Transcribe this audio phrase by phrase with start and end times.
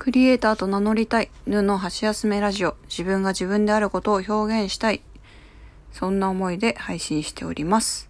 [0.00, 1.30] クリエイターと名乗りたい。
[1.44, 2.74] 布の箸休めラジオ。
[2.88, 5.02] 自分が自分であることを表現したい。
[5.92, 8.08] そんな思いで配信しております。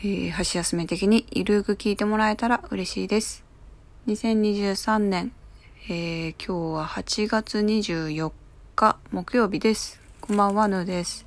[0.00, 3.44] えー、箸休め的にゆるく聞いてもらえたら嬉しいです。
[4.08, 5.32] 2023年、
[5.88, 8.30] えー、今日は8月24
[8.74, 10.02] 日木曜日です。
[10.20, 11.24] こんばんは、ぬです。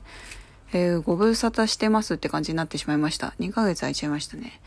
[0.71, 3.33] えー、ご無沙汰してますって感じになってしまいました。
[3.39, 4.61] 2ヶ月空いちゃいましたね。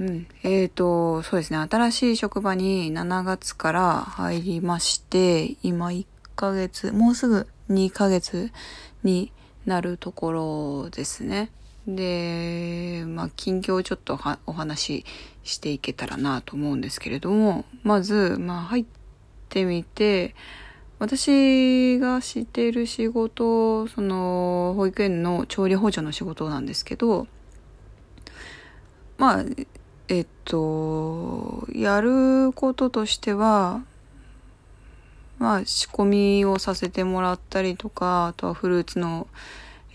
[0.00, 0.26] うん。
[0.44, 1.58] えーと、そうですね。
[1.58, 8.52] 新しい職場に7月から入りまして、今1ヶ月、もうすぐ2ヶ月
[9.02, 9.32] に
[9.66, 10.32] なるとこ
[10.84, 11.50] ろですね。
[11.88, 15.04] で、まあ、近況をちょっとはお話し
[15.42, 18.84] していけたらなと思うんですけれども、まず、まあ、入っ
[19.48, 20.36] てみて、
[21.00, 27.26] 私がしている仕事、その、保育園の調理補助の仕事なんですけど、
[29.16, 29.44] まあ、
[30.08, 33.82] えっと、やることとしては、
[35.38, 39.28] まあ、仕込みをさせてもらったりとか、あとはフルーツの、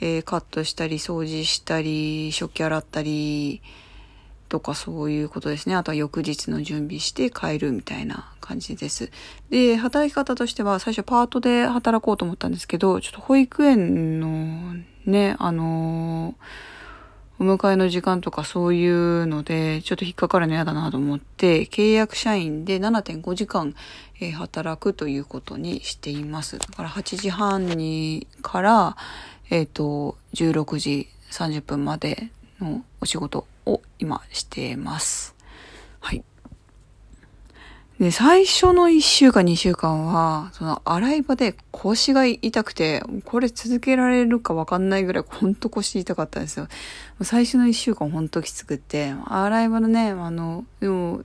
[0.01, 3.61] えーカットしたり、掃除したり、食器洗ったり、
[4.49, 5.73] とかそういうことですね。
[5.73, 9.09] あとは翌日の準備して帰るみたいな感じです。
[9.49, 14.75] で、働き方としては最初パートで働こうと思ったんですけど、ちょっと保育園の
[15.07, 16.35] ね、あのー
[17.43, 23.75] お迎えの時間とかそういうので、ちょっと引っかかるの嫌だなと思って、契約社員で7.5時間、
[24.21, 26.57] えー働くということにしています。
[26.57, 28.95] だから8時半にから、
[29.49, 32.29] えっ、と、16時30分まで
[32.61, 35.35] のお仕事を今してます。
[35.99, 36.23] はい。
[37.99, 46.67] で、最初の1週間2週間は、その洗い場で腰が痛くて、これ続けられるかわかんないぐらいほんと腰痛かったんですよ。
[47.21, 51.21] 最初の1週間ほんときつくって、洗い場のね、あの、でも、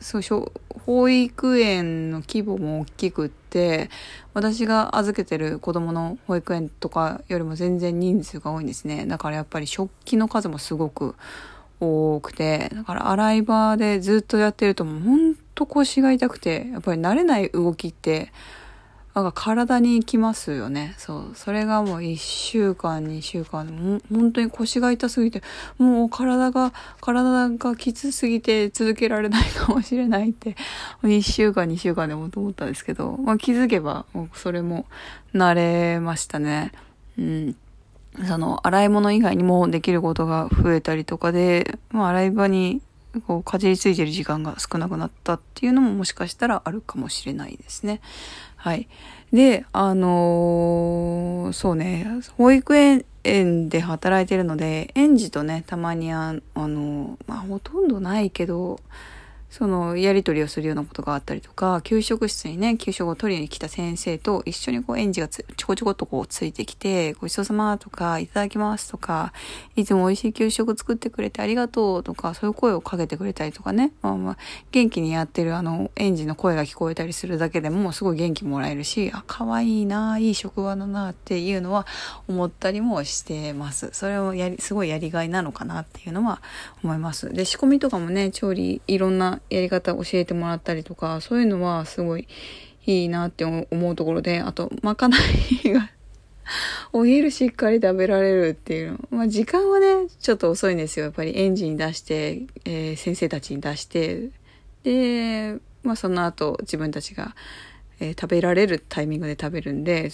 [0.00, 0.50] そう、小
[0.86, 3.90] 保育園の規模も大きくって、
[4.32, 9.04] 私が預けてる子供の保育園とかよりも全然人数が多いんですね。
[9.04, 11.14] だからやっぱり食器の数もすごく
[11.78, 18.32] 多くて、だから洗い場でずっとやってるともうほんと腰が痛くて、やっぱり慣れない動きって、
[19.14, 20.94] なんか体にきますよね。
[20.96, 21.32] そう。
[21.34, 25.42] それがもう1週間、2週間、も本当に腰が痛すぎて、
[25.78, 30.56] もう体が、体がきつすぎて続けられないかもしれないって、
[31.02, 34.86] 1週間、2週間でもと思ったんですけど、まあ気づけば、それも
[35.34, 36.72] 慣れましたね。
[37.18, 37.56] うん。
[38.26, 42.80] その、洗い物以外にもできることが増えたりとかで、まあ洗い場に、
[43.26, 48.00] こう、かじりついてる時間が少なくなったっていうのももしかしたらあるかもしれないですね。
[48.56, 48.88] はい。
[49.32, 52.06] で、あのーそうね、
[52.36, 58.80] 保育園園で働いてるので、園児とね、たまにあ、あのーまあ、ほとんどないけど、
[59.50, 69.32] その、やりとりをするようなことがあったりとか、給食室にね、給食を取りに来た先生と一緒にこう園児がちょこちょこっとこうついてきて、ごちそうさまとか、いただきますとか、
[69.74, 74.36] いつも美味しい給食作ってくれてありがとうとか、そういう声をかけてくれたりとかね、まあまあ、
[74.70, 81.86] 元気にやってるあの、園児の声が聞こえたりするだけでも、すごい元気もらえるし、あ、可愛いな、いい職場だなっていうのは
[82.28, 83.90] 思ったりもしてます。
[83.92, 86.40] それをやり、すごいやりがいなのかなっていうのは
[86.84, 87.32] 思います。
[87.32, 92.28] で、仕込みとかもね、調理、いろんなやり方教えてもらったりとか、そういうのはすごい
[92.86, 95.16] いいなって思うところで、あと、まかな
[95.64, 95.90] いが、
[96.92, 98.98] お昼しっかり食べられるっていう。
[99.10, 101.06] まあ時間はね、ちょっと遅いんですよ。
[101.06, 104.30] やっぱりエンジン出して、えー先生たちに出して、
[104.82, 107.34] で、まあその後自分たちが、
[108.00, 110.10] えー食べられるタイミングで食べるんで、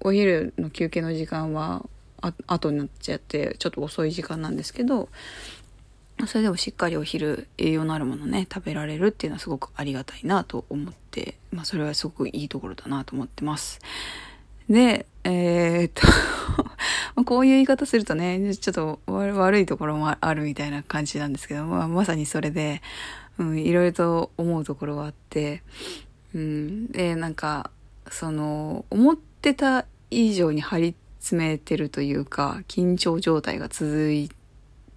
[0.00, 1.86] お昼の休憩の時間は
[2.20, 5.08] あ後になっちゃって、ちょっと遅い時間なんですけど、
[6.26, 13.80] それでもしっかりお昼栄養のあるものね食べられるっていうのはすごくありがたいなと思って、まあそれはすごくいいところだなと思ってます。
[14.68, 16.06] で、えーっと、
[17.24, 22.80] こういう言い方するとね、ちょっと悪いところもあるみたいな感じなんですけど、まあまさにそれで、
[23.38, 25.62] うん、いろいろと思うところがあって、
[26.34, 27.70] うん、で、なんか、
[28.08, 34.34] その、思ってた以上に張り詰めてるというか、緊張状態が続いて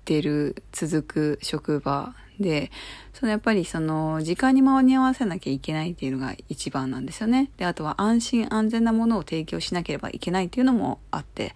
[0.08, 2.72] てる、続く職場で、
[3.14, 7.52] そのやっぱりその時間に間に合わせなきゃいけないっていうのが一番なんですよね。
[7.58, 11.54] で、あとは安心安全なものを提供しなければいけないっていうのもあって、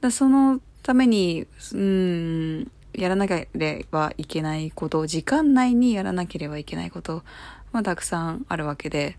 [0.00, 7.22] だそのために、うん、やらなければいけないこと、時間内にやらなければいけないこと、
[7.72, 9.18] まあたくさんあるわけで、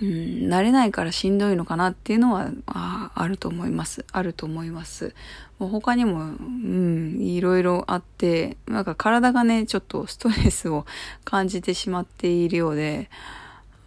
[0.00, 0.08] うん、
[0.48, 4.04] 慣れないからしんどいのかなっていうのはああると思います。
[4.12, 5.14] あると思います。
[5.58, 10.86] もう他にも、うん、いろいろあって、なんか体がね、ちょっとストレスを
[11.24, 13.10] 感じてしまっているようで、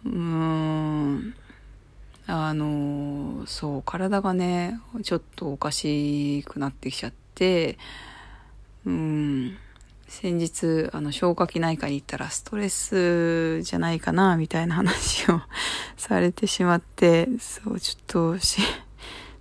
[0.04, 1.34] うーん、
[2.26, 7.76] あの、そう、体がね、ちょっとおかしくなってきちゃって、
[8.86, 9.56] うん、
[10.08, 15.40] 先日、あの、消化器内科に行ったら、ストレスじゃないかな、みたいな話を
[15.96, 18.62] されてしまって、そう、ちょっとし、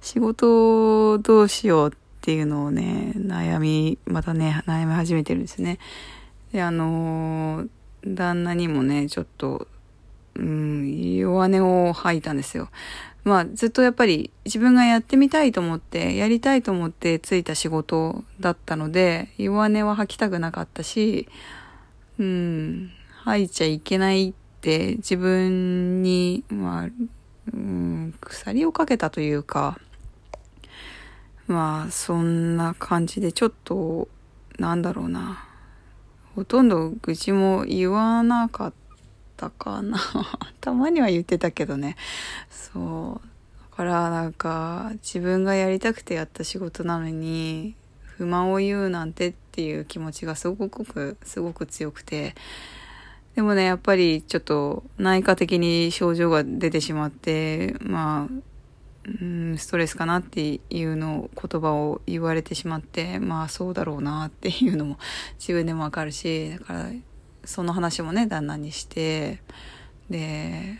[0.01, 5.79] 仕事をどうしようっていうのをね、悩み、またね、悩み始めてるんですね。
[6.51, 7.65] で、あの
[8.05, 9.67] 旦那にもね、ちょっと、
[10.35, 12.69] うん、弱音を吐いたんですよ。
[13.23, 21.29] まあ、ずっとやっぱり自分がやってみたいと思って、やりたいと思ってついた仕事だったので、弱音は吐きたくなかったし、
[22.19, 22.91] うん、
[23.23, 26.89] 吐いちゃいけないって自分に、まあ、
[27.53, 29.79] うん、鎖をかけたというか、
[31.47, 34.09] まあ、そんな感じでちょっと、
[34.59, 35.45] なんだろうな。
[36.35, 38.73] ほとんど愚痴も言わなかっ
[39.35, 39.99] たかな。
[40.61, 41.95] たまには言ってたけどね。
[42.49, 43.27] そう。
[43.71, 52.35] だからなんか自分がやりたくてやった仕事なのに不満を言うなんてっていう気持ちがすごくすごく強くて。
[53.35, 58.43] でもね、やっぱりちょっと内科的に症状が出てしまって、まあ、
[59.05, 64.97] うん、ストレスかなっていうの言葉を言われてしまってまあそうだろうなっていうのも
[65.39, 66.89] 自分でもわかるしだから
[67.45, 69.39] その話もね旦那にして
[70.09, 70.77] で、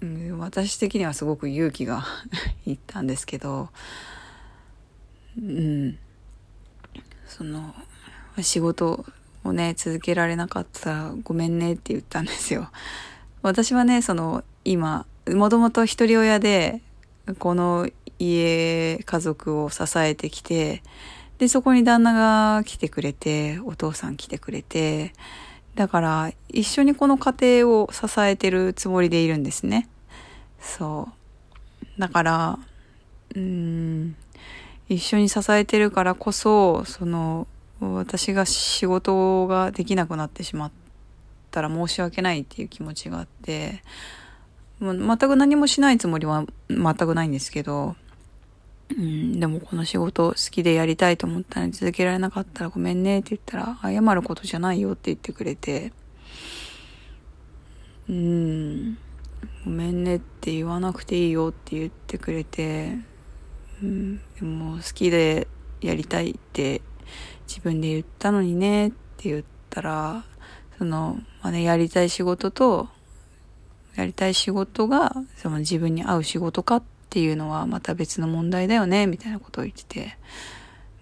[0.00, 2.04] うん、私的にはすごく勇気が
[2.66, 3.68] いったんですけど
[5.38, 5.98] うん
[7.26, 7.74] その
[8.40, 9.04] 仕事
[9.44, 12.70] をね続けられなかったらごめんねって言ったんですよ。
[13.42, 16.80] 私はねその今もともと一人親で
[17.38, 20.82] この家、家族を支えてきて、
[21.38, 25.12] で、そこに旦那が来てくれて、お父さん来てくれて、
[25.74, 29.88] だから、一緒にこの家庭を支えてるつもりでいるんですね。
[30.60, 31.08] そ
[31.96, 32.00] う。
[32.00, 32.58] だから、
[33.34, 34.16] うん、
[34.88, 37.48] 一緒に支えてるからこそ、その、
[37.80, 40.72] 私が仕事ができなくなってしまっ
[41.50, 43.82] たら申し訳ないっていう気持ちがあって、
[44.78, 47.96] もう全く何もしないつもりは全くないんですけど、
[48.96, 55.92] うん、でもこの仕事好きでやりたいと思ったのに続けられなかったらごめんねって言ったら、謝ることじゃないよって言ってくれて、
[58.08, 58.94] うん、
[59.64, 62.98] ごめんねって言わなくていいよって言ってくれて、
[63.82, 65.48] うん、でも好きで
[65.80, 66.82] やりたいって
[67.48, 70.24] 自分で言ったのにねって言ったら、
[70.78, 72.88] その、まあね、やりたい仕事と
[73.96, 80.16] やりたい仕事が、その自分に合う仕事かってっていうのはまた別の問題だよね、みたいなことを言ってて、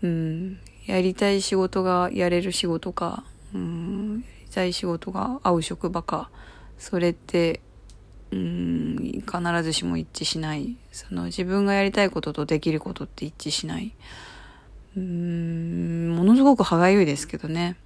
[0.03, 6.29] うん、やりたい仕事がやれる仕事か、うん、やりたい仕事が合う職場か、
[6.79, 7.61] それって、
[8.31, 10.77] うん、必ずしも一致しない。
[10.91, 13.95] その自分がやりたいこととできることって一致しない。
[14.97, 17.77] うん、ものすごく歯がゆいですけどね。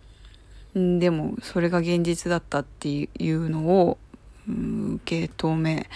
[0.75, 3.99] でも、それが現実だったっていうのを、
[4.49, 5.89] 受け止め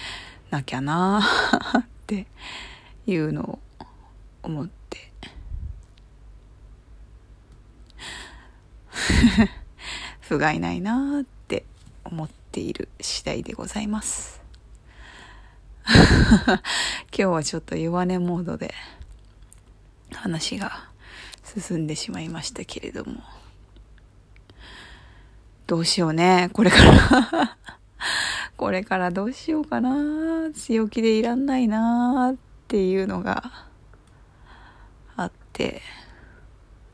[0.51, 1.23] なきゃな
[2.11, 2.27] って
[3.07, 3.59] いうのを
[4.43, 5.13] 思って。
[10.21, 11.65] 不甲斐ないなって
[12.05, 14.41] 思っている次第でございます。
[15.87, 16.61] 今
[17.13, 18.75] 日はちょっと弱音モードで
[20.13, 20.91] 話が
[21.45, 23.23] 進んでしまいましたけれども。
[25.69, 27.57] どうしようねこれから。
[28.61, 30.51] これからどうしようかな。
[30.53, 32.37] 強気でいらんないなっ
[32.69, 33.51] ていうのが
[35.17, 35.81] あって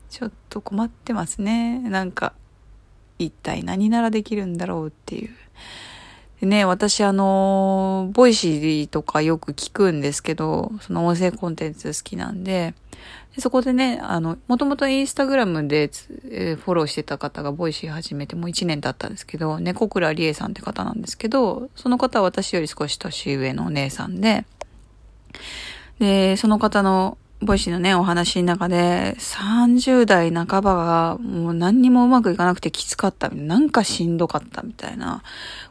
[0.09, 1.79] ちょっと困ってますね。
[1.79, 2.31] なんか
[3.19, 5.29] 一体何ならできるんだろうっていう。
[6.39, 12.75] でね、私あの、ボイシーとかよく聞くんですけど、その音声コンテンツ好きなん、で
[13.39, 15.91] そこでね、あの、もともとインスタグラムで、
[16.29, 24.45] えー、フォローしてた方がボイシー始めてもう1年経ったんですけど、猫倉理恵さんって方なんですけど、その方は私より少し年上のお姉さんで、
[25.99, 35.21] で、その方のボイシーのね、お話の中で、30代半ばがもう何にもうまくいかなくてきつかったなんかしんどかったみたいな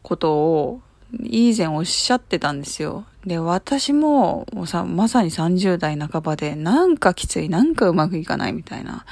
[0.03, 0.81] ことを
[1.23, 3.05] 以前おっしゃってたんですよ。
[3.25, 9.05] で、私もさまさに30代半ばでなんかきつい、なんかうまくいかないみたいな。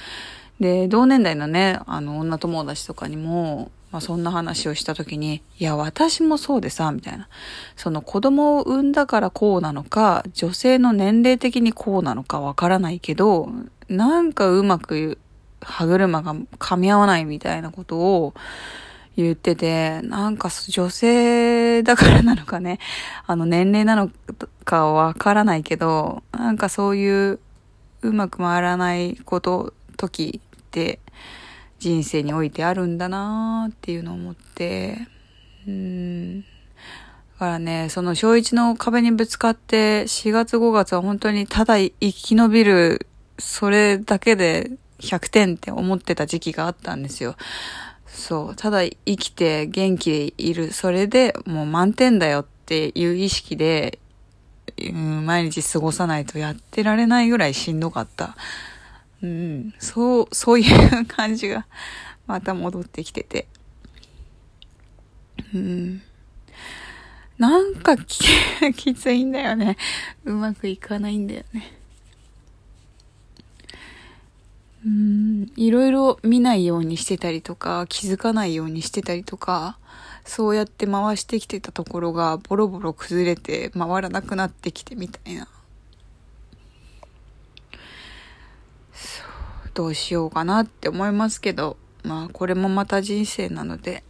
[0.61, 7.29] で、同年代のね、あの女友達とかにも、まあ、そんな話をした時に、いや、私もそうでさ、みたいな。
[7.77, 13.49] その子供を産んだからこうなのか、女性の年齢的にこうなのかわからないけど、
[13.89, 15.19] なんかうまく
[15.61, 18.35] 歯車が噛み合わないみたいなことを
[19.17, 22.79] 言ってて、なんか女性だからなのかね、
[23.27, 24.11] あの年齢なの
[24.65, 27.39] かわからないけど、なんかそういう
[28.03, 30.99] うまく回らないこと、時って
[31.79, 35.07] 人生においてあるんだなーっていうのを思って、
[35.67, 36.41] うん。
[36.41, 36.47] だ
[37.39, 43.07] からね、その小一の壁にぶつかって4月5月は本当にただ生き延びる、
[43.39, 47.37] それだけで100点って思ってた時期があったんですよ。
[48.15, 48.57] そう。
[48.57, 50.73] ただ生きて元気でいる。
[50.73, 53.99] それでもう満点だよっていう意識で、
[54.79, 58.37] うん、毎日過ごさないとやってられないぐらいしんどかった。
[59.23, 59.75] うん。
[59.81, 61.67] そう、そういう感じが
[62.27, 63.47] また戻ってきてて。
[65.53, 66.03] うん。
[67.37, 68.25] なんかき、
[68.77, 69.77] きついんだよね。
[70.25, 71.73] うまくいかないんだよね。
[74.85, 79.79] うーん、いろいろ見ないようにしてたりとか、気づかないようにしてたりとか、
[80.25, 85.49] そうやって回してきてたところがボロボロ崩れて回らなくなってきてみたいな。
[88.93, 94.05] そうどうしようかなって思いますけど、まあこれもまた人生なので、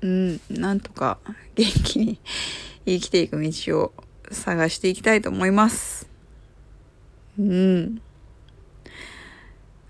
[0.00, 1.18] うん、なんとか
[1.54, 2.18] 元気に
[2.86, 3.92] 生きていく道を
[4.30, 6.08] 探していきたいと思います。
[7.38, 8.00] うん。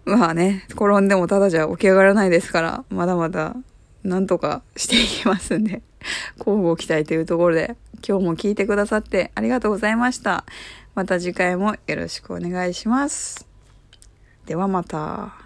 [0.04, 3.56] まあね、転んでもただじゃ起き上がらないですから、まだまだ
[4.02, 5.82] なんとかしていきますんで、
[6.38, 10.44] 交互期待というところで、今日も聞いてくださってありがとうございました。
[10.94, 13.46] また次回もよろしくお願いします。
[14.46, 15.43] ではまた。